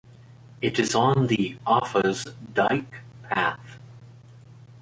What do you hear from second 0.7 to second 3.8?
is on the Offa's Dyke Path.